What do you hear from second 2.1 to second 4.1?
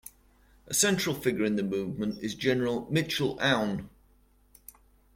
is General Michel Aoun.